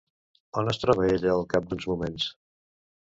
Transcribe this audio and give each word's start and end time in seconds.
On 0.61 0.71
es 0.71 0.79
troba 0.85 1.05
ella 1.17 1.31
al 1.35 1.45
cap 1.53 1.67
d'uns 1.69 1.89
moments? 1.93 2.27